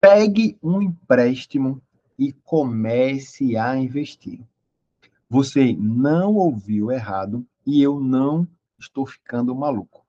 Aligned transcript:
Pegue 0.00 0.56
um 0.62 0.80
empréstimo 0.80 1.82
e 2.18 2.32
comece 2.32 3.56
a 3.56 3.76
investir. 3.76 4.40
Você 5.28 5.74
não 5.78 6.34
ouviu 6.34 6.92
errado 6.92 7.46
e 7.66 7.82
eu 7.82 7.98
não 7.98 8.46
estou 8.78 9.04
ficando 9.06 9.54
maluco. 9.54 10.06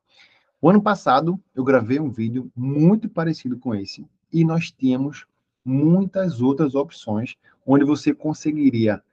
O 0.62 0.70
ano 0.70 0.82
passado 0.82 1.42
eu 1.56 1.64
gravei 1.64 2.00
um 2.00 2.10
vídeo 2.12 2.52
muito 2.56 3.10
parecido 3.10 3.58
com 3.58 3.74
esse 3.74 4.06
e 4.32 4.46
nós 4.46 4.72
tínhamos 4.72 5.26
muitas 5.66 6.42
outras 6.42 6.76
opções 6.76 7.36
onde 7.66 7.84
você 7.84 8.14
conseguiria 8.14 9.04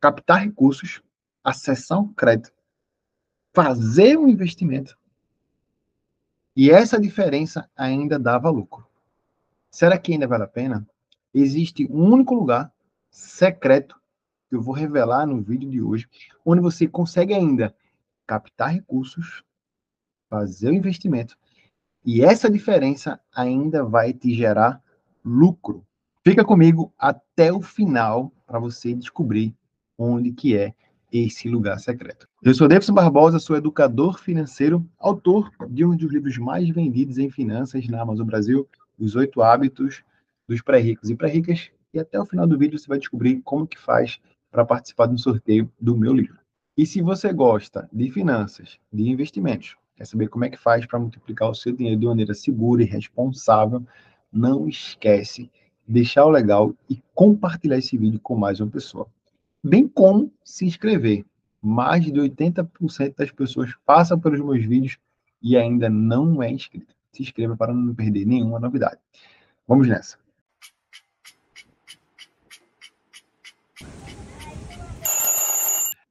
captar 0.00 0.42
recursos, 0.42 1.02
acessar 1.42 2.00
um 2.00 2.12
crédito, 2.12 2.52
fazer 3.54 4.18
um 4.18 4.28
investimento 4.28 4.98
e 6.54 6.70
essa 6.70 7.00
diferença 7.00 7.70
ainda 7.76 8.18
dava 8.18 8.50
lucro. 8.50 8.87
Será 9.70 9.98
que 9.98 10.12
ainda 10.12 10.26
vale 10.26 10.44
a 10.44 10.48
pena? 10.48 10.86
Existe 11.32 11.86
um 11.90 12.12
único 12.12 12.34
lugar 12.34 12.72
secreto 13.10 13.96
que 14.48 14.56
eu 14.56 14.62
vou 14.62 14.74
revelar 14.74 15.26
no 15.26 15.42
vídeo 15.42 15.68
de 15.70 15.82
hoje, 15.82 16.08
onde 16.44 16.62
você 16.62 16.88
consegue 16.88 17.34
ainda 17.34 17.74
captar 18.26 18.72
recursos, 18.72 19.42
fazer 20.30 20.70
o 20.70 20.74
investimento, 20.74 21.36
e 22.04 22.22
essa 22.22 22.50
diferença 22.50 23.20
ainda 23.34 23.84
vai 23.84 24.12
te 24.12 24.34
gerar 24.34 24.82
lucro. 25.24 25.84
Fica 26.24 26.44
comigo 26.44 26.92
até 26.98 27.52
o 27.52 27.60
final 27.60 28.32
para 28.46 28.58
você 28.58 28.94
descobrir 28.94 29.54
onde 29.98 30.32
que 30.32 30.56
é 30.56 30.74
esse 31.12 31.48
lugar 31.48 31.78
secreto. 31.78 32.28
Eu 32.42 32.54
sou 32.54 32.68
Davidson 32.68 32.94
Barbosa, 32.94 33.38
sou 33.38 33.56
educador 33.56 34.18
financeiro, 34.18 34.86
autor 34.98 35.50
de 35.68 35.84
um 35.84 35.96
dos 35.96 36.12
livros 36.12 36.36
mais 36.38 36.68
vendidos 36.68 37.18
em 37.18 37.30
finanças 37.30 37.86
na 37.88 38.00
Amazon 38.00 38.26
Brasil, 38.26 38.68
Os 38.98 39.14
Oito 39.14 39.42
Hábitos 39.42 40.02
dos 40.48 40.62
Pré-Ricos 40.62 41.10
e 41.10 41.16
Pré-Ricas, 41.16 41.70
e 41.92 41.98
até 41.98 42.18
o 42.18 42.26
final 42.26 42.46
do 42.46 42.58
vídeo 42.58 42.78
você 42.78 42.86
vai 42.86 42.98
descobrir 42.98 43.40
como 43.42 43.66
que 43.66 43.78
faz 43.78 44.18
para 44.50 44.64
participar 44.64 45.06
de 45.06 45.14
um 45.14 45.18
sorteio 45.18 45.70
do 45.80 45.96
meu 45.96 46.12
livro. 46.12 46.38
E 46.76 46.86
se 46.86 47.02
você 47.02 47.32
gosta 47.32 47.88
de 47.92 48.10
finanças, 48.10 48.78
de 48.92 49.08
investimentos, 49.08 49.76
quer 49.96 50.06
saber 50.06 50.28
como 50.28 50.44
é 50.44 50.50
que 50.50 50.56
faz 50.56 50.86
para 50.86 50.98
multiplicar 50.98 51.50
o 51.50 51.54
seu 51.54 51.72
dinheiro 51.72 52.00
de 52.00 52.06
maneira 52.06 52.34
segura 52.34 52.82
e 52.82 52.86
responsável, 52.86 53.84
não 54.32 54.68
esquece 54.68 55.50
de 55.86 55.92
deixar 55.92 56.24
o 56.24 56.30
legal 56.30 56.74
e 56.88 57.02
compartilhar 57.14 57.78
esse 57.78 57.96
vídeo 57.96 58.20
com 58.20 58.36
mais 58.36 58.60
uma 58.60 58.70
pessoa. 58.70 59.06
Bem 59.62 59.88
como 59.88 60.32
se 60.44 60.64
inscrever. 60.64 61.24
Mais 61.60 62.04
de 62.04 62.12
80% 62.12 63.16
das 63.16 63.32
pessoas 63.32 63.74
passam 63.84 64.18
pelos 64.18 64.40
meus 64.40 64.64
vídeos 64.64 64.96
e 65.42 65.56
ainda 65.56 65.90
não 65.90 66.40
é 66.42 66.50
inscrito. 66.50 66.94
Se 67.12 67.22
inscreva 67.22 67.56
para 67.56 67.72
não 67.72 67.94
perder 67.94 68.26
nenhuma 68.26 68.58
novidade. 68.58 68.98
Vamos 69.66 69.88
nessa. 69.88 70.16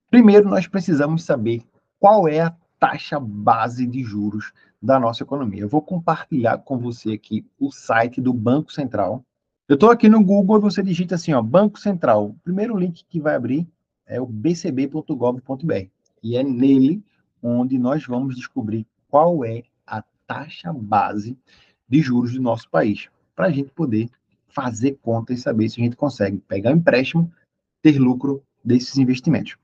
Primeiro, 0.09 0.49
nós 0.49 0.67
precisamos 0.67 1.23
saber 1.23 1.63
qual 1.99 2.27
é 2.27 2.39
a 2.39 2.55
taxa 2.79 3.19
base 3.19 3.85
de 3.85 4.03
juros 4.03 4.53
da 4.81 4.99
nossa 4.99 5.23
economia. 5.23 5.61
Eu 5.61 5.69
vou 5.69 5.81
compartilhar 5.81 6.59
com 6.59 6.77
você 6.77 7.13
aqui 7.13 7.45
o 7.59 7.71
site 7.71 8.21
do 8.21 8.33
Banco 8.33 8.71
Central. 8.71 9.23
Eu 9.67 9.73
estou 9.73 9.91
aqui 9.91 10.07
no 10.07 10.23
Google, 10.23 10.61
você 10.61 10.81
digita 10.81 11.15
assim, 11.15 11.33
ó, 11.33 11.41
Banco 11.41 11.79
Central. 11.79 12.27
O 12.27 12.33
primeiro 12.43 12.77
link 12.77 13.03
que 13.09 13.19
vai 13.19 13.35
abrir 13.35 13.67
é 14.05 14.21
o 14.21 14.25
bcb.gov.br. 14.25 15.87
E 16.23 16.37
é 16.37 16.43
nele 16.43 17.03
onde 17.43 17.77
nós 17.77 18.05
vamos 18.05 18.35
descobrir 18.35 18.87
qual 19.09 19.43
é 19.43 19.63
taxa 20.27 20.73
base 20.73 21.37
de 21.87 22.01
juros 22.01 22.33
do 22.33 22.41
nosso 22.41 22.69
país, 22.69 23.07
para 23.35 23.47
a 23.47 23.51
gente 23.51 23.71
poder 23.71 24.09
fazer 24.49 24.97
conta 25.01 25.33
e 25.33 25.37
saber 25.37 25.69
se 25.69 25.79
a 25.79 25.83
gente 25.83 25.95
consegue 25.95 26.37
pegar 26.39 26.71
um 26.71 26.77
empréstimo, 26.77 27.31
ter 27.81 27.97
lucro 27.97 28.43
desses 28.63 28.97
investimentos. 28.97 29.55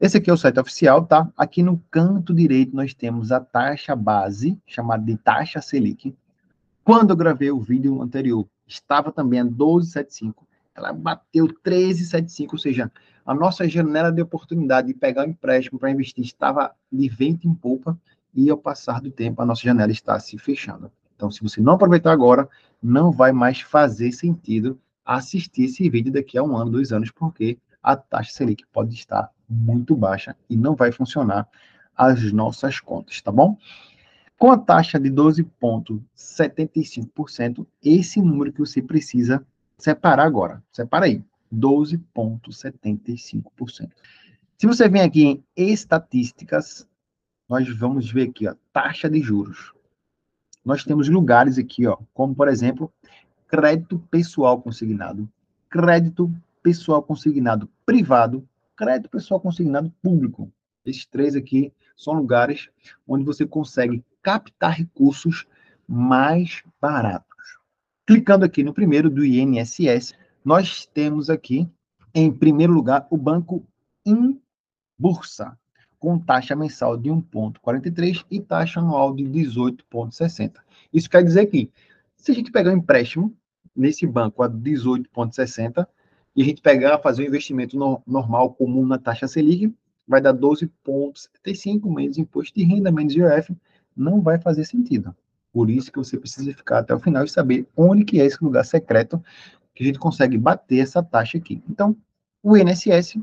Esse 0.00 0.16
aqui 0.16 0.30
é 0.30 0.32
o 0.32 0.36
site 0.36 0.58
oficial, 0.58 1.04
tá? 1.04 1.30
Aqui 1.36 1.62
no 1.62 1.78
canto 1.90 2.32
direito 2.32 2.74
nós 2.74 2.94
temos 2.94 3.32
a 3.32 3.40
taxa 3.40 3.94
base, 3.94 4.58
chamada 4.66 5.04
de 5.04 5.16
taxa 5.16 5.60
Selic. 5.60 6.14
Quando 6.84 7.10
eu 7.10 7.16
gravei 7.16 7.50
o 7.50 7.60
vídeo 7.60 8.00
anterior, 8.00 8.46
estava 8.66 9.12
também 9.12 9.40
a 9.40 9.44
12,75. 9.44 10.34
Ela 10.74 10.92
bateu 10.92 11.46
13,75, 11.46 12.48
ou 12.52 12.58
seja, 12.58 12.90
a 13.26 13.34
nossa 13.34 13.68
janela 13.68 14.10
de 14.10 14.22
oportunidade 14.22 14.88
de 14.88 14.94
pegar 14.94 15.26
um 15.26 15.30
empréstimo 15.30 15.78
para 15.78 15.90
investir 15.90 16.24
estava 16.24 16.74
de 16.90 17.08
vento 17.08 17.46
em 17.46 17.54
polpa 17.54 17.98
e 18.34 18.50
ao 18.50 18.56
passar 18.56 19.00
do 19.00 19.10
tempo 19.10 19.42
a 19.42 19.46
nossa 19.46 19.62
janela 19.62 19.92
está 19.92 20.18
se 20.18 20.38
fechando. 20.38 20.90
Então, 21.14 21.30
se 21.30 21.42
você 21.42 21.60
não 21.60 21.74
aproveitar 21.74 22.12
agora, 22.12 22.48
não 22.82 23.12
vai 23.12 23.30
mais 23.32 23.60
fazer 23.60 24.12
sentido 24.12 24.80
assistir 25.04 25.64
esse 25.64 25.90
vídeo 25.90 26.10
daqui 26.12 26.38
a 26.38 26.42
um 26.42 26.56
ano, 26.56 26.70
dois 26.70 26.92
anos, 26.92 27.10
porque 27.10 27.58
a 27.82 27.96
taxa 27.96 28.32
Selic 28.32 28.64
pode 28.72 28.94
estar 28.94 29.30
muito 29.48 29.96
baixa 29.96 30.36
e 30.48 30.56
não 30.56 30.74
vai 30.74 30.90
funcionar 30.92 31.46
as 31.96 32.32
nossas 32.32 32.78
contas, 32.80 33.20
tá 33.20 33.32
bom? 33.32 33.58
Com 34.38 34.50
a 34.50 34.56
taxa 34.56 34.98
de 34.98 35.10
12,75%, 35.10 37.66
esse 37.84 38.22
número 38.22 38.50
que 38.52 38.60
você 38.60 38.80
precisa 38.80 39.46
separar 39.76 40.24
agora. 40.24 40.62
Separa 40.72 41.04
aí, 41.04 41.22
12,75%. 41.54 43.90
Se 44.56 44.66
você 44.66 44.88
vem 44.88 45.02
aqui 45.02 45.24
em 45.24 45.44
estatísticas, 45.56 46.88
nós 47.50 47.68
vamos 47.68 48.08
ver 48.08 48.28
aqui, 48.28 48.46
ó, 48.46 48.54
taxa 48.72 49.10
de 49.10 49.20
juros. 49.20 49.72
Nós 50.64 50.84
temos 50.84 51.08
lugares 51.08 51.58
aqui, 51.58 51.84
ó, 51.84 51.98
como 52.14 52.32
por 52.32 52.46
exemplo, 52.46 52.92
crédito 53.48 53.98
pessoal 54.08 54.62
consignado, 54.62 55.28
crédito 55.68 56.32
pessoal 56.62 57.02
consignado 57.02 57.68
privado, 57.84 58.48
crédito 58.76 59.10
pessoal 59.10 59.40
consignado 59.40 59.92
público. 60.00 60.48
Esses 60.86 61.04
três 61.04 61.34
aqui 61.34 61.72
são 61.96 62.14
lugares 62.14 62.70
onde 63.04 63.24
você 63.24 63.44
consegue 63.44 64.04
captar 64.22 64.74
recursos 64.74 65.44
mais 65.88 66.62
baratos. 66.80 67.58
Clicando 68.06 68.44
aqui 68.44 68.62
no 68.62 68.72
primeiro 68.72 69.10
do 69.10 69.24
INSS, 69.24 70.14
nós 70.44 70.86
temos 70.86 71.28
aqui, 71.28 71.68
em 72.14 72.30
primeiro 72.30 72.72
lugar, 72.72 73.08
o 73.10 73.16
Banco 73.16 73.66
Bursa, 74.96 75.58
com 76.00 76.18
taxa 76.18 76.56
mensal 76.56 76.96
de 76.96 77.10
1,43 77.10 78.24
e 78.30 78.40
taxa 78.40 78.80
anual 78.80 79.14
de 79.14 79.22
18,60. 79.22 80.54
Isso 80.92 81.08
quer 81.08 81.22
dizer 81.22 81.46
que, 81.46 81.70
se 82.16 82.32
a 82.32 82.34
gente 82.34 82.50
pegar 82.50 82.72
um 82.72 82.78
empréstimo 82.78 83.32
nesse 83.76 84.06
banco 84.06 84.42
a 84.42 84.50
18,60, 84.50 85.86
e 86.34 86.42
a 86.42 86.44
gente 86.44 86.62
pegar, 86.62 86.98
fazer 86.98 87.22
um 87.22 87.26
investimento 87.26 87.76
no, 87.76 88.02
normal, 88.06 88.54
comum 88.54 88.86
na 88.86 88.98
taxa 88.98 89.28
Selic, 89.28 89.74
vai 90.06 90.20
dar 90.20 90.32
12,75 90.32 91.94
menos 91.94 92.18
imposto 92.18 92.54
de 92.54 92.64
renda, 92.64 92.90
menos 92.90 93.14
IOF, 93.14 93.54
não 93.96 94.20
vai 94.20 94.38
fazer 94.38 94.64
sentido. 94.64 95.14
Por 95.52 95.68
isso 95.68 95.92
que 95.92 95.98
você 95.98 96.16
precisa 96.16 96.52
ficar 96.54 96.78
até 96.78 96.94
o 96.94 96.98
final 96.98 97.24
e 97.24 97.28
saber 97.28 97.66
onde 97.76 98.04
que 98.04 98.20
é 98.20 98.24
esse 98.24 98.42
lugar 98.42 98.64
secreto 98.64 99.22
que 99.74 99.82
a 99.82 99.86
gente 99.86 99.98
consegue 99.98 100.38
bater 100.38 100.78
essa 100.78 101.02
taxa 101.02 101.38
aqui. 101.38 101.62
Então, 101.68 101.96
o 102.42 102.56
INSS, 102.56 103.18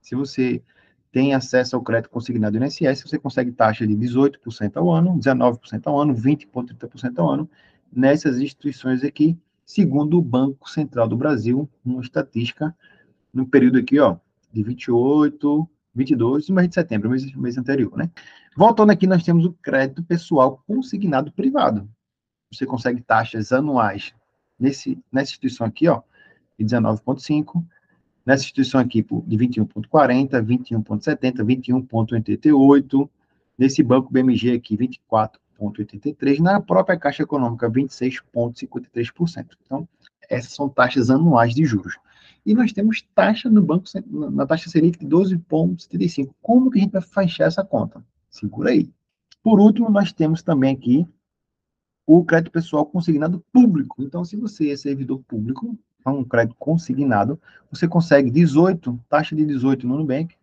se 0.00 0.14
você 0.14 0.62
tem 1.12 1.34
acesso 1.34 1.76
ao 1.76 1.82
crédito 1.82 2.10
consignado 2.10 2.58
do 2.58 2.64
INSS, 2.64 3.02
você 3.02 3.18
consegue 3.18 3.52
taxa 3.52 3.86
de 3.86 3.94
18% 3.94 4.76
ao 4.76 4.90
ano, 4.90 5.18
19% 5.18 5.82
ao 5.84 6.00
ano, 6.00 6.14
20,30% 6.14 7.18
ao 7.18 7.30
ano, 7.30 7.50
nessas 7.92 8.40
instituições 8.40 9.04
aqui, 9.04 9.38
segundo 9.64 10.18
o 10.18 10.22
Banco 10.22 10.68
Central 10.70 11.06
do 11.06 11.16
Brasil, 11.16 11.68
uma 11.84 12.00
estatística 12.00 12.74
no 13.32 13.46
período 13.46 13.78
aqui, 13.78 14.00
ó, 14.00 14.16
de 14.50 14.62
28, 14.62 15.68
22 15.94 16.46
de 16.46 16.52
mês 16.52 16.68
de 16.68 16.74
setembro, 16.74 17.10
mês, 17.10 17.34
mês 17.34 17.58
anterior, 17.58 17.94
né? 17.96 18.10
Voltando 18.56 18.90
aqui, 18.90 19.06
nós 19.06 19.22
temos 19.22 19.44
o 19.44 19.52
crédito 19.52 20.02
pessoal 20.02 20.62
consignado 20.66 21.30
privado. 21.30 21.88
Você 22.50 22.64
consegue 22.64 23.02
taxas 23.02 23.52
anuais 23.52 24.14
nesse, 24.58 24.98
nessa 25.10 25.30
instituição 25.30 25.66
aqui, 25.66 25.88
ó, 25.88 26.02
de 26.58 26.64
19,5, 26.64 27.62
nessa 28.24 28.44
instituição 28.44 28.80
aqui 28.80 29.02
de 29.02 29.36
21,40, 29.36 30.30
21,70, 30.42 31.44
21,88, 31.44 33.08
nesse 33.58 33.82
banco 33.82 34.12
BMG 34.12 34.52
aqui, 34.52 34.76
24 34.76 35.42
26,83%, 35.70 36.40
na 36.40 36.60
própria 36.60 36.98
Caixa 36.98 37.22
Econômica, 37.22 37.70
26,53%. 37.70 39.46
Então, 39.64 39.88
essas 40.28 40.52
são 40.52 40.68
taxas 40.68 41.10
anuais 41.10 41.54
de 41.54 41.64
juros. 41.64 41.96
E 42.44 42.54
nós 42.54 42.72
temos 42.72 43.02
taxa 43.14 43.48
no 43.48 43.62
banco, 43.62 43.84
na 44.10 44.44
taxa 44.46 44.68
Selic 44.68 44.98
de 44.98 45.06
12,75%. 45.06 46.30
Como 46.42 46.70
que 46.70 46.78
a 46.78 46.82
gente 46.82 46.92
vai 46.92 47.02
fechar 47.02 47.44
essa 47.44 47.64
conta? 47.64 48.04
Segura 48.28 48.70
aí. 48.70 48.90
Por 49.42 49.60
último, 49.60 49.90
nós 49.90 50.12
temos 50.12 50.42
também 50.42 50.74
aqui 50.74 51.06
o 52.06 52.24
crédito 52.24 52.50
pessoal 52.50 52.84
consignado 52.84 53.44
público. 53.52 54.02
Então, 54.02 54.24
se 54.24 54.36
você 54.36 54.70
é 54.70 54.76
servidor 54.76 55.22
público, 55.28 55.78
é 56.04 56.10
um 56.10 56.24
crédito 56.24 56.56
consignado, 56.58 57.40
você 57.70 57.88
consegue 57.88 58.30
18, 58.30 59.00
taxa 59.08 59.34
de 59.34 59.44
18 59.44 59.86
no 59.86 59.98
Nubank, 59.98 60.34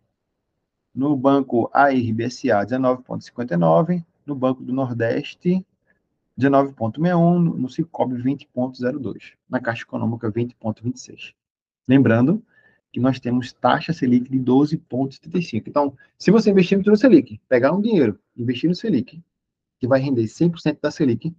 no 0.94 1.16
banco 1.16 1.70
ARBSA 1.72 2.66
19,59, 2.66 4.04
no 4.26 4.34
Banco 4.34 4.62
do 4.62 4.72
Nordeste, 4.72 5.64
19,61, 6.38 7.38
no 7.38 7.68
Cicobi 7.68 8.16
20,02, 8.16 9.34
na 9.48 9.60
Caixa 9.60 9.82
Econômica 9.82 10.30
20,26. 10.30 11.34
Lembrando 11.86 12.42
que 12.92 13.00
nós 13.00 13.20
temos 13.20 13.52
taxa 13.52 13.92
Selic 13.92 14.28
de 14.28 14.38
12,75. 14.38 15.64
Então, 15.68 15.96
se 16.18 16.30
você 16.30 16.50
investir 16.50 16.82
no 16.84 16.96
Selic, 16.96 17.40
pegar 17.48 17.72
um 17.72 17.80
dinheiro, 17.80 18.18
investir 18.36 18.68
no 18.68 18.74
Selic, 18.74 19.22
que 19.78 19.86
vai 19.86 20.00
render 20.00 20.24
100% 20.24 20.78
da 20.80 20.90
Selic, 20.90 21.34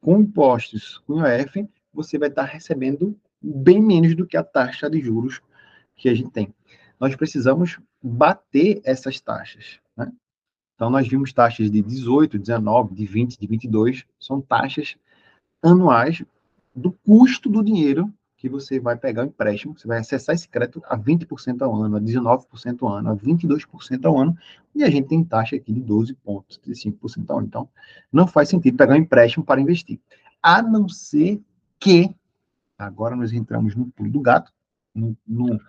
com 0.00 0.18
impostos, 0.20 0.98
com 0.98 1.26
IOF, 1.26 1.68
você 1.92 2.18
vai 2.18 2.28
estar 2.28 2.44
recebendo 2.44 3.18
bem 3.44 3.82
menos 3.82 4.14
do 4.14 4.26
que 4.26 4.36
a 4.36 4.42
taxa 4.42 4.88
de 4.88 5.00
juros 5.00 5.40
que 5.96 6.08
a 6.08 6.14
gente 6.14 6.30
tem. 6.30 6.54
Nós 6.98 7.14
precisamos 7.14 7.78
bater 8.02 8.80
essas 8.84 9.20
taxas. 9.20 9.78
Né? 9.96 10.10
Então, 10.74 10.90
nós 10.90 11.06
vimos 11.06 11.32
taxas 11.32 11.70
de 11.70 11.82
18, 11.82 12.38
19, 12.38 12.94
de 12.94 13.06
20, 13.06 13.38
de 13.38 13.46
22, 13.46 14.04
são 14.18 14.40
taxas 14.40 14.96
anuais 15.62 16.22
do 16.74 16.92
custo 16.92 17.48
do 17.48 17.62
dinheiro 17.62 18.12
que 18.44 18.48
você 18.48 18.78
vai 18.78 18.94
pegar 18.94 19.22
o 19.22 19.26
empréstimo, 19.26 19.74
você 19.74 19.88
vai 19.88 19.98
acessar 19.98 20.34
esse 20.34 20.46
crédito 20.46 20.82
a 20.84 20.98
20% 20.98 21.62
ao 21.62 21.74
ano, 21.74 21.96
a 21.96 22.00
19% 22.00 22.82
ao 22.82 22.88
ano, 22.88 23.10
a 23.10 23.16
22% 23.16 24.04
ao 24.04 24.18
ano, 24.18 24.36
e 24.74 24.84
a 24.84 24.90
gente 24.90 25.08
tem 25.08 25.24
taxa 25.24 25.56
aqui 25.56 25.72
de 25.72 25.80
12,35% 25.80 27.30
ao 27.30 27.38
ano. 27.38 27.46
Então, 27.46 27.68
não 28.12 28.26
faz 28.26 28.50
sentido 28.50 28.76
pegar 28.76 28.92
um 28.92 28.98
empréstimo 28.98 29.42
para 29.42 29.62
investir. 29.62 29.98
A 30.42 30.60
não 30.60 30.90
ser 30.90 31.40
que, 31.80 32.14
agora 32.78 33.16
nós 33.16 33.32
entramos 33.32 33.74
no 33.74 33.86
pulo 33.86 34.10
do 34.10 34.20
gato, 34.20 34.52
no, 34.94 35.16
no, 35.26 35.60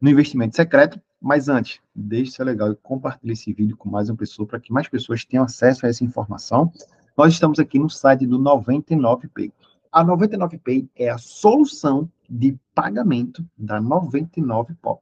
no 0.00 0.10
investimento 0.10 0.56
secreto, 0.56 1.00
mas 1.20 1.48
antes, 1.48 1.80
deixe 1.94 2.32
ser 2.32 2.44
legal 2.44 2.72
e 2.72 2.76
compartilhe 2.76 3.32
esse 3.32 3.52
vídeo 3.52 3.76
com 3.76 3.88
mais 3.88 4.10
uma 4.10 4.16
pessoa 4.16 4.46
para 4.46 4.60
que 4.60 4.72
mais 4.72 4.88
pessoas 4.88 5.24
tenham 5.24 5.44
acesso 5.44 5.86
a 5.86 5.88
essa 5.88 6.04
informação. 6.04 6.70
Nós 7.16 7.32
estamos 7.32 7.58
aqui 7.58 7.78
no 7.78 7.88
site 7.88 8.26
do 8.26 8.38
99Pay. 8.38 9.52
A 9.90 10.04
99Pay 10.04 10.88
é 10.96 11.08
a 11.08 11.18
solução 11.18 12.10
de 12.28 12.58
pagamento 12.74 13.46
da 13.56 13.80
99Pop. 13.80 15.00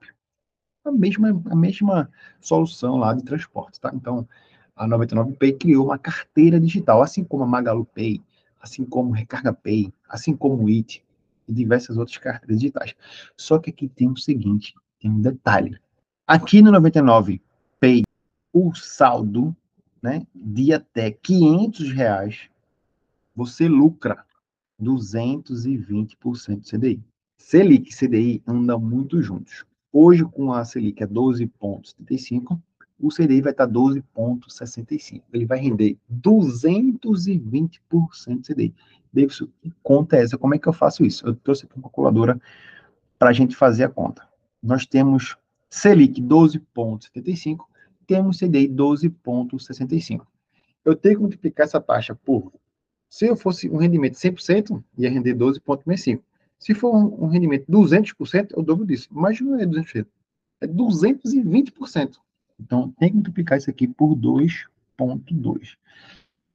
A 0.84 0.92
mesma, 0.92 1.42
a 1.50 1.56
mesma 1.56 2.10
solução 2.40 2.96
lá 2.98 3.14
de 3.14 3.22
transporte, 3.22 3.80
tá? 3.80 3.90
Então, 3.94 4.28
a 4.76 4.86
99Pay 4.86 5.58
criou 5.58 5.86
uma 5.86 5.98
carteira 5.98 6.60
digital, 6.60 7.02
assim 7.02 7.24
como 7.24 7.44
a 7.44 7.46
Magalu 7.46 7.84
Pay, 7.86 8.20
assim 8.60 8.84
como 8.84 9.12
Recarga 9.12 9.52
Pay, 9.52 9.92
assim 10.08 10.36
como 10.36 10.64
o 10.64 10.68
IT 10.68 11.02
e 11.48 11.52
diversas 11.52 11.96
outras 11.96 12.18
carteiras 12.18 12.60
digitais. 12.60 12.94
Só 13.36 13.58
que 13.58 13.70
aqui 13.70 13.88
tem 13.88 14.08
o 14.08 14.16
seguinte, 14.16 14.74
tem 15.00 15.10
um 15.10 15.20
detalhe. 15.20 15.78
Aqui 16.26 16.62
no 16.62 16.70
99 16.70 17.40
Pay, 17.80 18.02
o 18.52 18.74
saldo 18.74 19.54
né, 20.00 20.26
de 20.34 20.72
até 20.72 21.10
500 21.10 21.92
reais, 21.92 22.48
você 23.34 23.68
lucra 23.68 24.24
220% 24.80 26.16
do 26.16 26.64
CDI. 26.64 27.02
Selic 27.38 27.90
e 27.90 27.96
CDI 27.96 28.42
andam 28.46 28.78
muito 28.80 29.22
juntos. 29.22 29.64
Hoje, 29.92 30.24
com 30.24 30.52
a 30.52 30.64
Selic 30.64 31.02
é 31.02 31.06
12,75, 31.06 32.60
o 33.02 33.08
CDI 33.08 33.42
vai 33.42 33.50
estar 33.52 33.66
12,65. 33.66 35.22
Ele 35.32 35.44
vai 35.44 35.58
render 35.58 35.98
220% 36.10 37.80
do 37.88 38.42
CDI. 38.42 38.72
Davidson, 39.12 39.48
que 39.60 39.72
conta 39.82 40.16
é 40.16 40.22
essa? 40.22 40.38
Como 40.38 40.54
é 40.54 40.58
que 40.58 40.68
eu 40.68 40.72
faço 40.72 41.04
isso? 41.04 41.26
Eu 41.26 41.34
trouxe 41.34 41.66
aqui 41.66 41.74
uma 41.76 41.82
calculadora 41.82 42.40
para 43.18 43.30
a 43.30 43.32
gente 43.32 43.56
fazer 43.56 43.84
a 43.84 43.88
conta. 43.88 44.26
Nós 44.62 44.86
temos 44.86 45.36
Selic 45.68 46.22
12,75, 46.22 47.64
temos 48.06 48.38
CDI 48.38 48.68
12,65. 48.68 50.24
Eu 50.84 50.94
tenho 50.94 51.16
que 51.16 51.22
multiplicar 51.22 51.66
essa 51.66 51.80
taxa 51.80 52.14
por. 52.14 52.52
Se 53.08 53.26
eu 53.26 53.36
fosse 53.36 53.68
um 53.68 53.76
rendimento 53.76 54.14
100%, 54.14 54.82
ia 54.96 55.10
render 55.10 55.34
12,65. 55.34 56.20
Se 56.58 56.74
for 56.74 56.94
um, 56.94 57.26
rendimento 57.26 57.66
200%, 57.70 58.52
eu 58.56 58.62
dobro 58.62 58.86
disso. 58.86 59.08
Mas 59.10 59.40
não 59.40 59.58
é 59.58 59.66
200%, 59.66 60.06
é 60.60 60.66
220%. 60.66 62.21
Então, 62.62 62.90
tem 62.98 63.10
que 63.10 63.16
multiplicar 63.16 63.58
isso 63.58 63.68
aqui 63.68 63.86
por 63.88 64.14
2,2. 64.14 65.76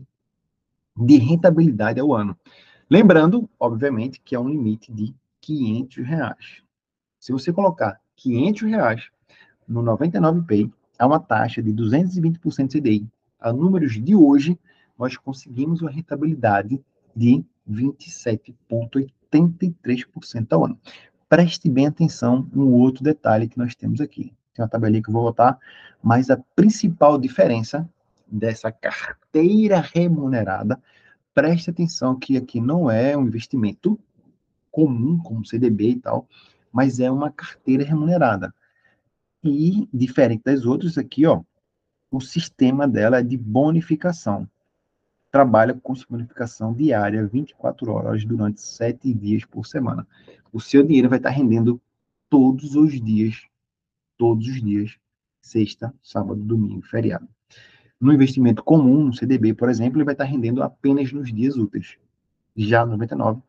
de 0.95 1.17
rentabilidade 1.17 1.99
ao 1.99 2.13
ano. 2.13 2.37
Lembrando, 2.89 3.49
obviamente, 3.59 4.21
que 4.21 4.33
é 4.33 4.39
um 4.39 4.47
limite 4.47 4.93
de 4.93 5.13
500 5.41 6.05
reais. 6.05 6.63
Se 7.19 7.33
você 7.33 7.51
colocar 7.51 7.99
500 8.15 8.61
reais 8.61 9.11
no 9.69 9.83
99Pay, 9.83 10.71
é 10.97 11.05
uma 11.05 11.19
taxa 11.19 11.61
de 11.61 11.71
220% 11.71 12.71
CDI. 12.71 13.07
A 13.39 13.53
números 13.53 14.03
de 14.03 14.15
hoje, 14.15 14.57
nós 14.97 15.15
conseguimos 15.15 15.81
uma 15.81 15.91
rentabilidade 15.91 16.81
de 17.15 17.45
27,83% 17.69 20.47
ao 20.51 20.65
ano 20.65 20.79
preste 21.29 21.69
bem 21.69 21.85
atenção 21.85 22.49
no 22.51 22.73
outro 22.73 23.03
detalhe 23.03 23.47
que 23.47 23.57
nós 23.57 23.75
temos 23.75 24.01
aqui. 24.01 24.33
Tem 24.53 24.65
uma 24.65 24.67
tabelinha 24.67 25.01
que 25.01 25.09
eu 25.09 25.13
vou 25.13 25.23
botar, 25.23 25.59
mas 26.01 26.31
a 26.31 26.37
principal 26.55 27.19
diferença 27.19 27.87
dessa 28.27 28.71
carteira 28.71 29.79
remunerada, 29.79 30.81
preste 31.33 31.69
atenção 31.69 32.17
que 32.17 32.35
aqui 32.35 32.59
não 32.59 32.89
é 32.89 33.15
um 33.15 33.27
investimento 33.27 33.97
comum, 34.71 35.19
como 35.19 35.45
CDB 35.45 35.91
e 35.91 35.99
tal, 35.99 36.27
mas 36.71 36.99
é 36.99 37.09
uma 37.11 37.31
carteira 37.31 37.85
remunerada. 37.85 38.53
E, 39.43 39.87
diferente 39.93 40.43
das 40.43 40.65
outras 40.65 40.97
aqui, 40.97 41.25
ó, 41.25 41.41
o 42.11 42.19
sistema 42.19 42.87
dela 42.87 43.19
é 43.19 43.23
de 43.23 43.37
bonificação. 43.37 44.49
Trabalha 45.31 45.73
com 45.73 45.93
bonificação 46.09 46.73
diária, 46.73 47.25
24 47.27 47.91
horas, 47.91 48.25
durante 48.25 48.61
7 48.61 49.13
dias 49.13 49.45
por 49.45 49.65
semana 49.65 50.07
o 50.51 50.59
seu 50.59 50.83
dinheiro 50.83 51.09
vai 51.09 51.19
estar 51.19 51.29
rendendo 51.29 51.81
todos 52.29 52.75
os 52.75 52.99
dias, 52.99 53.47
todos 54.17 54.47
os 54.47 54.61
dias, 54.61 54.97
sexta, 55.41 55.93
sábado, 56.03 56.41
domingo, 56.41 56.81
feriado. 56.81 57.27
No 57.99 58.13
investimento 58.13 58.63
comum, 58.63 59.05
no 59.05 59.13
CDB, 59.13 59.53
por 59.53 59.69
exemplo, 59.69 59.97
ele 59.97 60.05
vai 60.05 60.13
estar 60.13 60.23
rendendo 60.23 60.63
apenas 60.63 61.11
nos 61.11 61.33
dias 61.33 61.57
úteis. 61.57 61.97
Já 62.55 62.85
no 62.85 62.93
99, 62.93 63.41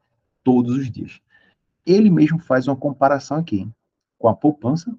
todos 0.43 0.77
os 0.77 0.91
dias. 0.91 1.21
Ele 1.87 2.11
mesmo 2.11 2.39
faz 2.39 2.67
uma 2.69 2.77
comparação 2.77 3.37
aqui 3.37 3.69
com 4.19 4.29
a 4.29 4.35
poupança, 4.35 4.95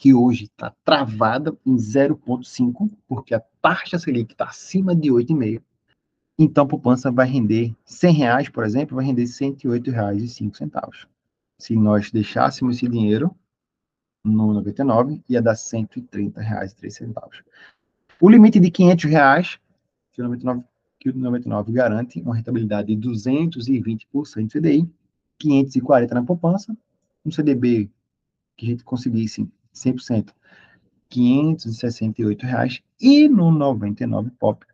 que 0.00 0.14
hoje 0.14 0.44
está 0.44 0.74
travada 0.82 1.54
em 1.66 1.76
0,5, 1.76 2.90
porque 3.06 3.34
a 3.34 3.40
taxa 3.60 3.98
Selic 3.98 4.32
está 4.32 4.46
acima 4.46 4.96
de 4.96 5.10
8,5. 5.10 5.62
Então, 6.38 6.64
a 6.64 6.66
poupança 6.66 7.12
vai 7.12 7.28
render 7.28 7.76
100 7.84 8.14
reais, 8.14 8.48
por 8.48 8.64
exemplo, 8.64 8.96
vai 8.96 9.04
render 9.04 9.24
R$ 9.24 9.28
108,05 9.28 11.06
se 11.58 11.76
nós 11.76 12.10
deixássemos 12.10 12.76
esse 12.76 12.88
dinheiro 12.88 13.36
no 14.24 14.54
99, 14.54 15.22
ia 15.28 15.42
dar 15.42 15.52
R$ 15.52 15.58
130,03. 15.58 17.44
O 18.18 18.30
limite 18.30 18.58
de 18.58 18.70
500 18.70 19.04
reais, 19.04 19.60
que 20.12 20.22
o 20.22 20.24
99, 20.24 20.64
que 20.98 21.10
o 21.10 21.14
99 21.14 21.72
garante 21.72 22.22
uma 22.22 22.36
rentabilidade 22.36 22.96
de 22.96 23.06
220% 23.06 24.46
de 24.46 24.58
CDI, 24.58 24.90
540 25.38 26.14
na 26.14 26.22
poupança, 26.22 26.74
um 27.22 27.30
CDB 27.30 27.90
que 28.56 28.64
a 28.64 28.68
gente 28.70 28.82
conseguisse 28.82 29.46
100%, 29.84 30.32
568 31.08 32.46
reais, 32.46 32.82
e 33.00 33.28
no 33.28 33.50
99 33.50 34.30
POP, 34.38 34.66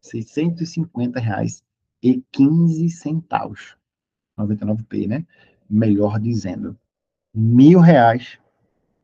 650 0.00 1.20
reais 1.20 1.62
e 2.02 2.22
15 2.32 2.90
centavos. 2.90 3.76
99P, 4.38 5.06
né? 5.06 5.24
melhor 5.68 6.18
dizendo, 6.18 6.76
mil 7.32 7.80
reais 7.80 8.38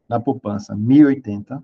na 0.09 0.21
poupança, 0.21 0.75
1.080, 0.75 1.63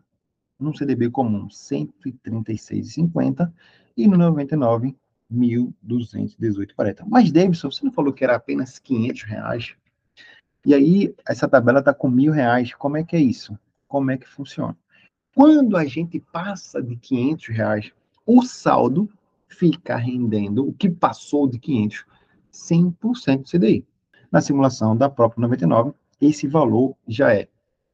no 0.58 0.76
CDB 0.76 1.10
comum, 1.10 1.48
136,50 1.48 3.52
e 3.96 4.06
no 4.06 4.16
99, 4.16 4.96
1.218,40. 5.32 7.04
Mas, 7.08 7.32
Davidson, 7.32 7.70
você 7.70 7.84
não 7.84 7.92
falou 7.92 8.12
que 8.12 8.24
era 8.24 8.36
apenas 8.36 8.78
500 8.78 9.22
reais? 9.24 9.74
E 10.64 10.74
aí, 10.74 11.14
essa 11.28 11.48
tabela 11.48 11.80
está 11.80 11.92
com 11.92 12.08
mil 12.08 12.32
reais. 12.32 12.72
Como 12.74 12.96
é 12.96 13.04
que 13.04 13.16
é 13.16 13.20
isso? 13.20 13.58
Como 13.88 14.10
é 14.10 14.16
que 14.16 14.28
funciona? 14.28 14.76
Quando 15.34 15.76
a 15.76 15.84
gente 15.84 16.18
passa 16.18 16.82
de 16.82 16.96
500 16.96 17.48
reais, 17.48 17.92
o 18.24 18.42
saldo 18.42 19.08
fica 19.48 19.96
rendendo 19.96 20.66
o 20.66 20.72
que 20.72 20.90
passou 20.90 21.46
de 21.46 21.58
500, 21.58 22.04
100% 22.52 23.42
do 23.42 23.50
CDI 23.50 23.86
na 24.32 24.40
simulação 24.40 24.96
da 24.96 25.08
própria 25.08 25.42
99, 25.42 25.92
esse 26.20 26.46
valor 26.46 26.96
já 27.06 27.32
é 27.32 27.48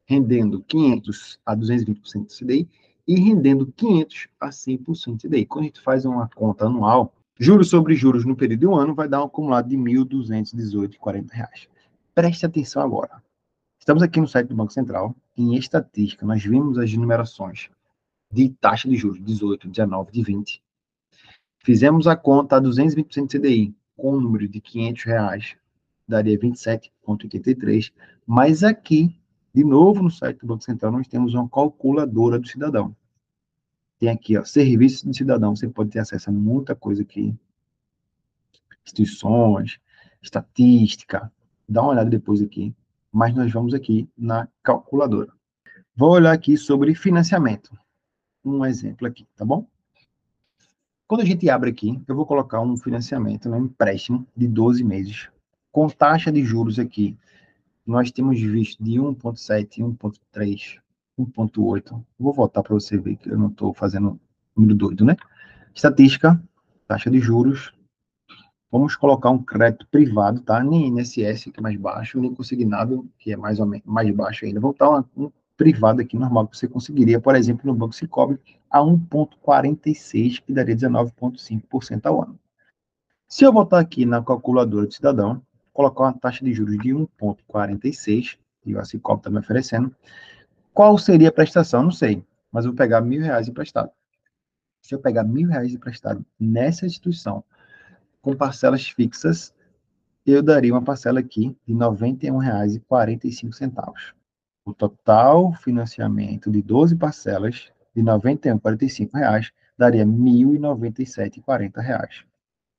rendendo 0.07 0.63
500 0.63 1.39
a 1.45 1.57
220% 1.57 2.27
do 2.27 2.35
CDI 2.35 2.69
e 3.07 3.21
rendendo 3.21 3.73
500 3.77 4.29
a 4.41 4.49
100% 4.49 5.15
do 5.15 5.29
CDI. 5.29 5.47
Quando 5.47 5.65
a 5.65 5.67
gente 5.67 5.81
faz 5.81 6.05
uma 6.05 6.29
conta 6.29 6.67
anual, 6.67 7.13
Juros 7.39 7.71
sobre 7.71 7.97
juros 7.97 8.25
no 8.25 8.37
período 8.37 8.61
de 8.61 8.67
um 8.69 8.77
ano 8.77 8.95
vai 8.95 9.09
dar 9.09 9.21
um 9.21 9.27
acumulado 9.27 9.69
de 9.69 9.77
R$ 9.77 9.83
1.218,40. 9.83 11.67
Preste 12.15 12.47
atenção 12.47 12.83
agora. 12.83 13.23
Estamos 13.83 14.01
aqui 14.01 14.21
no 14.21 14.29
site 14.29 14.47
do 14.47 14.55
Banco 14.55 14.73
Central. 14.73 15.13
Em 15.37 15.57
estatística, 15.57 16.25
nós 16.25 16.41
vimos 16.41 16.79
as 16.79 16.95
numerações 16.95 17.69
de 18.31 18.49
taxa 18.49 18.89
de 18.89 18.95
juros 18.95 19.21
18, 19.21 19.69
19, 19.69 20.13
de 20.13 20.23
20. 20.23 20.63
Fizemos 21.59 22.07
a 22.07 22.15
conta 22.15 22.59
a 22.59 22.61
220% 22.61 23.27
de 23.27 23.39
CDI 23.41 23.77
com 23.97 24.13
o 24.13 24.19
um 24.19 24.21
número 24.21 24.47
de 24.47 24.61
500 24.61 25.03
reais, 25.03 25.57
daria 26.07 26.39
27,83. 26.39 27.93
Mas 28.25 28.63
aqui, 28.63 29.21
de 29.53 29.65
novo 29.65 30.01
no 30.01 30.13
site 30.13 30.39
do 30.39 30.47
Banco 30.47 30.63
Central, 30.63 30.93
nós 30.93 31.09
temos 31.09 31.35
uma 31.35 31.49
calculadora 31.49 32.39
do 32.39 32.47
cidadão. 32.47 32.95
Tem 33.99 34.11
aqui, 34.11 34.39
ó, 34.39 34.45
serviço 34.45 35.09
do 35.09 35.13
cidadão. 35.13 35.57
Você 35.57 35.67
pode 35.67 35.91
ter 35.91 35.99
acesso 35.99 36.31
a 36.31 36.33
muita 36.33 36.77
coisa 36.77 37.03
aqui. 37.03 37.37
Instituições, 38.85 39.81
estatística. 40.23 41.33
Dá 41.69 41.83
uma 41.83 41.91
olhada 41.91 42.11
depois 42.11 42.41
aqui. 42.41 42.73
Mas 43.13 43.35
nós 43.35 43.53
vamos 43.53 43.75
aqui 43.75 44.09
na 44.17 44.49
calculadora. 44.63 45.31
Vou 45.95 46.13
olhar 46.13 46.33
aqui 46.33 46.57
sobre 46.57 46.95
financiamento. 46.95 47.71
Um 48.45 48.65
exemplo 48.65 49.07
aqui, 49.07 49.27
tá 49.37 49.45
bom? 49.45 49.67
Quando 51.07 51.21
a 51.21 51.27
gente 51.27 51.51
abre 51.51 51.69
aqui, 51.69 52.03
eu 52.09 52.17
vou 52.17 52.25
colocar 52.25 52.63
um 52.63 52.75
financiamento, 52.75 53.51
um 53.51 53.67
empréstimo 53.67 54.27
de 54.35 54.49
12 54.49 54.83
meses, 54.83 55.29
com 55.71 55.87
taxa 55.89 56.33
de 56.33 56.43
juros 56.43 56.79
aqui. 56.79 57.19
Nós 57.85 58.11
temos 58.11 58.41
visto 58.41 58.83
de 58.83 58.93
1,7, 58.93 59.81
1,3, 59.81 60.79
1,8. 61.19 62.03
Vou 62.19 62.33
voltar 62.33 62.63
para 62.63 62.73
você 62.73 62.97
ver 62.97 63.17
que 63.17 63.29
eu 63.29 63.39
não 63.39 63.49
estou 63.49 63.75
fazendo 63.75 64.19
número 64.57 64.75
doido, 64.75 65.05
né? 65.05 65.15
Estatística, 65.75 66.43
taxa 66.89 67.11
de 67.11 67.21
juros. 67.21 67.75
Vamos 68.73 68.97
colocar 68.97 69.29
um 69.29 69.43
crédito 69.43 69.87
privado, 69.89 70.41
tá? 70.41 70.65
Nem 70.65 70.89
INSS, 70.89 71.51
que 71.53 71.59
é 71.59 71.61
mais 71.61 71.77
baixo, 71.77 72.19
nem 72.19 72.35
consignado, 72.35 73.07
que 73.19 73.31
é 73.31 73.37
mais 73.37 73.61
ou 73.61 73.67
menos 73.67 73.85
mais 73.85 74.11
baixo 74.15 74.47
ainda. 74.47 74.61
Vou 74.61 74.73
botar 74.73 75.05
um 75.15 75.31
privado 75.59 76.01
aqui 76.01 76.17
normal 76.17 76.49
que 76.49 76.57
você 76.57 76.67
conseguiria, 76.67 77.21
por 77.21 77.37
exemplo, 77.37 77.67
no 77.67 77.75
Banco 77.75 77.95
Cicobi, 77.95 78.41
a 78.71 78.81
1,46, 78.81 80.41
que 80.41 80.55
daria 80.55 80.75
19,5% 80.75 82.07
ao 82.07 82.23
ano. 82.23 82.39
Se 83.29 83.45
eu 83.45 83.53
botar 83.53 83.79
aqui 83.79 84.07
na 84.07 84.23
calculadora 84.23 84.87
do 84.87 84.95
cidadão, 84.95 85.43
colocar 85.75 86.05
uma 86.05 86.15
taxa 86.15 86.43
de 86.43 86.55
juros 86.55 86.79
de 86.79 86.95
1,46, 86.95 88.39
e 88.65 88.75
o 88.75 88.85
Cicobi 88.87 89.21
está 89.21 89.29
me 89.29 89.39
oferecendo, 89.39 89.95
qual 90.73 90.97
seria 90.97 91.29
a 91.29 91.33
prestação? 91.33 91.83
Não 91.83 91.91
sei, 91.91 92.25
mas 92.51 92.65
eu 92.65 92.71
vou 92.71 92.79
pegar 92.79 93.03
mil 93.03 93.21
reais 93.21 93.49
emprestado. 93.49 93.91
Se 94.81 94.95
eu 94.95 94.99
pegar 94.99 95.25
mil 95.25 95.47
reais 95.47 95.75
emprestado 95.75 96.25
nessa 96.41 96.87
instituição, 96.87 97.45
com 98.23 98.35
parcelas 98.35 98.89
fixas, 98.89 99.55
eu 100.25 100.43
daria 100.43 100.73
uma 100.73 100.81
parcela 100.81 101.21
aqui 101.21 101.55
de 101.67 101.75
R$ 101.75 101.81
91,45. 101.81 104.15
O 104.65 104.73
total 104.73 105.53
financiamento 105.55 106.51
de 106.51 106.63
12 106.63 106.97
parcelas 106.97 107.71
de 107.95 108.01
R$ 108.01 108.07
91,45 108.07 109.53
daria 109.77 110.05
R$ 110.05 110.11
1.097,40, 110.11 112.25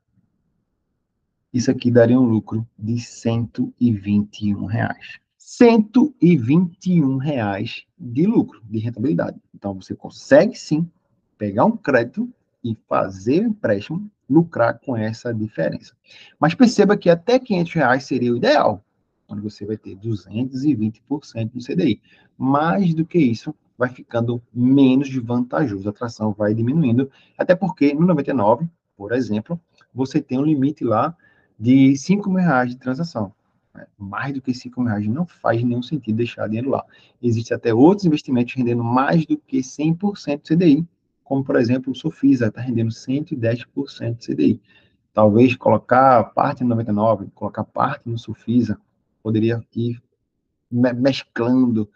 Isso 1.53 1.69
aqui 1.69 1.91
daria 1.91 2.19
um 2.19 2.25
lucro 2.25 2.65
de 2.77 2.99
121 2.99 4.65
reais. 4.65 5.19
121 5.37 7.17
reais 7.17 7.83
de 7.99 8.25
lucro, 8.25 8.61
de 8.63 8.79
rentabilidade. 8.79 9.37
Então, 9.53 9.73
você 9.73 9.93
consegue 9.93 10.57
sim 10.57 10.89
pegar 11.37 11.65
um 11.65 11.75
crédito 11.75 12.31
e 12.63 12.77
fazer 12.87 13.43
empréstimo, 13.43 14.09
lucrar 14.29 14.79
com 14.79 14.95
essa 14.95 15.33
diferença. 15.33 15.93
Mas 16.39 16.53
perceba 16.53 16.95
que 16.95 17.09
até 17.09 17.37
500 17.37 17.73
reais 17.73 18.03
seria 18.05 18.31
o 18.31 18.37
ideal, 18.37 18.83
onde 19.27 19.41
você 19.41 19.65
vai 19.65 19.75
ter 19.75 19.95
220% 19.97 21.51
do 21.51 21.63
CDI. 21.63 22.01
Mais 22.37 22.93
do 22.93 23.05
que 23.05 23.19
isso, 23.19 23.53
vai 23.77 23.89
ficando 23.89 24.41
menos 24.53 25.13
vantajoso, 25.15 25.87
a 25.89 25.91
atração 25.91 26.31
vai 26.31 26.53
diminuindo, 26.53 27.11
até 27.37 27.55
porque 27.55 27.93
no 27.93 28.05
99, 28.05 28.69
por 28.95 29.11
exemplo, 29.11 29.59
você 29.93 30.21
tem 30.21 30.37
um 30.37 30.45
limite 30.45 30.83
lá 30.83 31.17
de 31.61 31.95
5 31.95 32.27
mil 32.27 32.43
reais 32.43 32.71
de 32.71 32.75
transação. 32.75 33.31
Né? 33.75 33.85
Mais 33.95 34.33
do 34.33 34.41
que 34.41 34.51
5 34.51 34.81
mil 34.81 34.89
reais 34.89 35.07
não 35.07 35.27
faz 35.27 35.63
nenhum 35.63 35.83
sentido 35.83 36.15
deixar 36.15 36.47
dinheiro 36.47 36.71
lá. 36.71 36.83
Existem 37.21 37.55
até 37.55 37.71
outros 37.71 38.03
investimentos 38.03 38.55
rendendo 38.55 38.83
mais 38.83 39.27
do 39.27 39.37
que 39.37 39.59
100% 39.59 40.41
de 40.41 40.55
CDI, 40.55 40.87
como, 41.23 41.43
por 41.43 41.55
exemplo, 41.55 41.91
o 41.91 41.95
Sofisa 41.95 42.47
está 42.47 42.61
rendendo 42.61 42.89
110% 42.89 44.17
de 44.17 44.25
CDI. 44.25 44.61
Talvez 45.13 45.55
colocar 45.55 46.23
parte 46.33 46.63
no 46.63 46.69
99, 46.69 47.27
colocar 47.35 47.63
parte 47.63 48.09
no 48.09 48.17
Sofisa, 48.17 48.79
poderia 49.21 49.63
ir 49.75 50.01
mesclando 50.71 51.87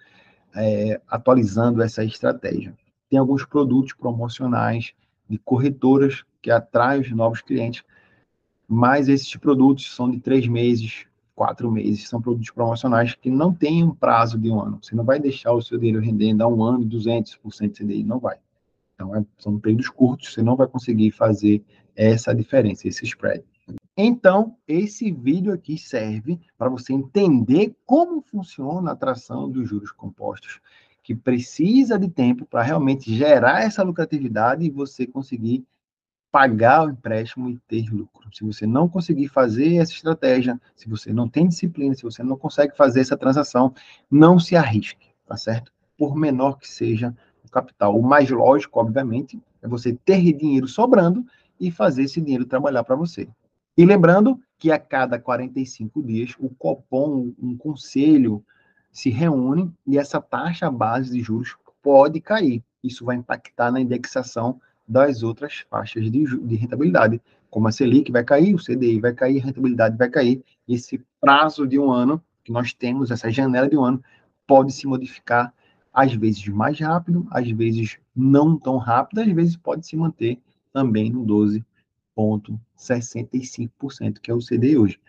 é, 0.55 1.01
atualizando 1.07 1.81
essa 1.81 2.03
estratégia. 2.03 2.77
Tem 3.09 3.17
alguns 3.17 3.43
produtos 3.43 3.93
promocionais 3.93 4.93
de 5.27 5.39
corretoras 5.39 6.23
que 6.39 6.51
atraem 6.51 7.01
os 7.01 7.11
novos 7.11 7.41
clientes, 7.41 7.83
mas 8.67 9.07
esses 9.07 9.35
produtos 9.35 9.95
são 9.95 10.09
de 10.09 10.19
três 10.19 10.47
meses, 10.47 11.05
quatro 11.35 11.71
meses, 11.71 12.07
são 12.07 12.21
produtos 12.21 12.49
promocionais 12.51 13.13
que 13.15 13.29
não 13.29 13.53
têm 13.53 13.83
um 13.83 13.93
prazo 13.93 14.39
de 14.39 14.49
um 14.49 14.59
ano. 14.59 14.79
Você 14.81 14.95
não 14.95 15.03
vai 15.03 15.19
deixar 15.19 15.51
o 15.51 15.61
seu 15.61 15.77
dinheiro 15.77 16.01
rendendo 16.01 16.41
a 16.41 16.47
um 16.47 16.63
ano 16.63 16.85
200% 16.85 17.71
de 17.71 17.83
CDI, 17.83 18.03
não 18.03 18.19
vai. 18.19 18.37
Então, 18.95 19.15
é, 19.15 19.25
são 19.37 19.59
períodos 19.59 19.89
curtos, 19.89 20.33
você 20.33 20.41
não 20.41 20.55
vai 20.55 20.67
conseguir 20.67 21.11
fazer 21.11 21.63
essa 21.95 22.33
diferença, 22.33 22.87
esse 22.87 23.03
spread. 23.03 23.43
Então, 23.97 24.57
esse 24.67 25.11
vídeo 25.11 25.53
aqui 25.53 25.77
serve 25.77 26.39
para 26.57 26.69
você 26.69 26.91
entender 26.91 27.75
como 27.85 28.21
funciona 28.21 28.89
a 28.89 28.93
atração 28.93 29.49
dos 29.49 29.69
juros 29.69 29.91
compostos, 29.91 30.59
que 31.01 31.15
precisa 31.15 31.97
de 31.97 32.09
tempo 32.09 32.45
para 32.45 32.63
realmente 32.63 33.13
gerar 33.13 33.63
essa 33.63 33.83
lucratividade 33.83 34.65
e 34.65 34.69
você 34.69 35.05
conseguir 35.05 35.65
pagar 36.35 36.85
o 36.85 36.89
empréstimo 36.89 37.49
e 37.49 37.57
ter 37.59 37.89
lucro. 37.89 38.27
Se 38.33 38.43
você 38.43 38.67
não 38.67 38.89
conseguir 38.89 39.29
fazer 39.29 39.77
essa 39.77 39.93
estratégia, 39.93 40.59
se 40.75 40.89
você 40.89 41.13
não 41.13 41.29
tem 41.29 41.47
disciplina, 41.47 41.95
se 41.95 42.03
você 42.03 42.21
não 42.23 42.35
consegue 42.35 42.75
fazer 42.75 42.99
essa 42.99 43.15
transação, 43.15 43.73
não 44.11 44.37
se 44.37 44.53
arrisque, 44.53 45.07
tá 45.25 45.37
certo? 45.37 45.71
Por 45.97 46.13
menor 46.13 46.57
que 46.57 46.67
seja 46.67 47.15
o 47.41 47.49
capital. 47.49 47.97
O 47.97 48.03
mais 48.03 48.29
lógico, 48.29 48.81
obviamente, 48.81 49.41
é 49.61 49.67
você 49.69 49.97
ter 50.03 50.33
dinheiro 50.33 50.67
sobrando 50.67 51.25
e 51.57 51.71
fazer 51.71 52.03
esse 52.03 52.19
dinheiro 52.19 52.45
trabalhar 52.45 52.83
para 52.83 52.97
você. 52.97 53.29
E 53.77 53.85
lembrando 53.85 54.37
que 54.57 54.73
a 54.73 54.77
cada 54.77 55.17
45 55.17 56.03
dias 56.03 56.33
o 56.37 56.49
Copom, 56.49 57.31
um 57.41 57.55
conselho, 57.55 58.43
se 58.91 59.09
reúne 59.09 59.73
e 59.87 59.97
essa 59.97 60.19
taxa 60.19 60.69
base 60.69 61.13
de 61.13 61.21
juros 61.21 61.55
pode 61.81 62.19
cair. 62.19 62.61
Isso 62.83 63.05
vai 63.05 63.15
impactar 63.15 63.71
na 63.71 63.79
indexação 63.79 64.59
das 64.87 65.23
outras 65.23 65.65
faixas 65.69 66.11
de, 66.11 66.37
de 66.37 66.55
rentabilidade, 66.55 67.21
como 67.49 67.67
a 67.67 67.71
Selic 67.71 68.11
vai 68.11 68.23
cair, 68.23 68.53
o 68.53 68.63
CDI 68.63 68.99
vai 68.99 69.13
cair, 69.13 69.41
a 69.41 69.45
rentabilidade 69.45 69.97
vai 69.97 70.09
cair. 70.09 70.43
Esse 70.67 71.03
prazo 71.19 71.67
de 71.67 71.79
um 71.79 71.91
ano 71.91 72.21
que 72.43 72.51
nós 72.51 72.73
temos, 72.73 73.11
essa 73.11 73.31
janela 73.31 73.67
de 73.67 73.77
um 73.77 73.83
ano, 73.83 74.03
pode 74.45 74.71
se 74.71 74.85
modificar 74.85 75.53
às 75.93 76.13
vezes 76.13 76.45
mais 76.47 76.79
rápido, 76.79 77.25
às 77.31 77.49
vezes 77.49 77.97
não 78.15 78.57
tão 78.57 78.77
rápido, 78.77 79.19
às 79.19 79.31
vezes 79.31 79.55
pode 79.55 79.87
se 79.87 79.95
manter 79.95 80.39
também 80.73 81.09
no 81.09 81.25
12 81.25 81.65
0,65%, 82.17 84.19
que 84.19 84.31
é 84.31 84.33
o 84.33 84.39
CDI 84.39 84.77
hoje. 84.77 84.99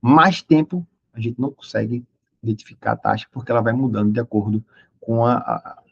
Mais 0.00 0.40
tempo, 0.42 0.86
a 1.12 1.20
gente 1.20 1.40
não 1.40 1.50
consegue 1.50 2.06
identificar 2.42 2.92
a 2.92 2.96
taxa, 2.96 3.26
porque 3.30 3.50
ela 3.50 3.60
vai 3.60 3.72
mudando 3.72 4.12
de 4.12 4.20
acordo 4.20 4.64
com 5.00 5.26
a, 5.26 5.36
a, 5.36 5.82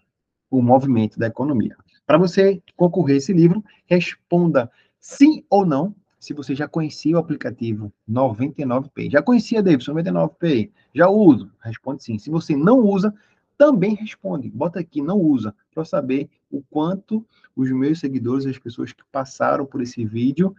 o 0.50 0.62
movimento 0.62 1.18
da 1.18 1.26
economia. 1.26 1.76
Para 2.06 2.18
você 2.18 2.62
concorrer 2.76 3.14
a 3.14 3.18
esse 3.18 3.32
livro, 3.32 3.64
responda 3.86 4.70
sim 4.98 5.44
ou 5.48 5.64
não 5.64 5.94
se 6.18 6.34
você 6.34 6.54
já 6.54 6.68
conhecia 6.68 7.16
o 7.16 7.18
aplicativo 7.18 7.92
99Pay. 8.08 9.10
Já 9.10 9.22
conhecia, 9.22 9.62
Davidson, 9.62 9.94
99Pay? 9.94 10.70
Já 10.94 11.08
uso? 11.08 11.50
Responde 11.62 12.04
sim. 12.04 12.18
Se 12.18 12.30
você 12.30 12.54
não 12.54 12.80
usa, 12.80 13.14
também 13.56 13.94
responde. 13.94 14.50
Bota 14.50 14.80
aqui, 14.80 15.00
não 15.00 15.18
usa, 15.18 15.54
para 15.74 15.84
saber 15.84 16.28
o 16.50 16.62
quanto 16.70 17.24
os 17.56 17.70
meus 17.70 18.00
seguidores, 18.00 18.46
as 18.46 18.58
pessoas 18.58 18.92
que 18.92 19.02
passaram 19.10 19.64
por 19.64 19.80
esse 19.80 20.04
vídeo, 20.04 20.54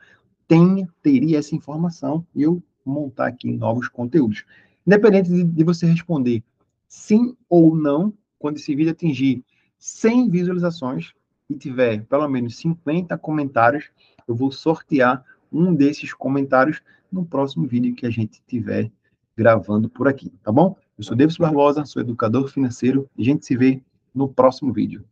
tem, 0.48 0.88
teria 1.02 1.40
essa 1.40 1.56
informação 1.56 2.26
e 2.36 2.42
eu 2.44 2.62
montar 2.86 3.28
aqui 3.28 3.52
novos 3.52 3.88
conteúdos. 3.88 4.44
Independente 4.86 5.30
de, 5.30 5.44
de 5.44 5.64
você 5.64 5.86
responder 5.86 6.44
sim 6.88 7.36
ou 7.48 7.76
não, 7.76 8.14
quando 8.38 8.58
esse 8.58 8.76
vídeo 8.76 8.92
atingir 8.92 9.44
100 9.78 10.30
visualizações 10.30 11.14
e 11.52 11.58
tiver 11.58 12.04
pelo 12.06 12.28
menos 12.28 12.58
50 12.58 13.18
comentários, 13.18 13.90
eu 14.28 14.36
vou 14.36 14.52
sortear 14.52 15.24
um 15.52 15.74
desses 15.74 16.14
comentários 16.14 16.82
no 17.12 17.26
próximo 17.26 17.68
vídeo 17.68 17.94
que 17.94 18.06
a 18.06 18.10
gente 18.10 18.42
tiver 18.48 18.90
gravando 19.36 19.90
por 19.90 20.08
aqui, 20.08 20.32
tá 20.44 20.52
bom? 20.52 20.78
Eu 20.98 21.04
sou 21.04 21.16
Davis 21.16 21.38
Barbosa, 21.38 21.86
sou 21.86 22.02
educador 22.02 22.48
financeiro 22.48 23.10
e 23.18 23.22
a 23.22 23.26
gente 23.26 23.46
se 23.46 23.58
vê 23.58 23.82
no 24.14 24.30
próximo 24.30 24.72
vídeo. 24.72 25.04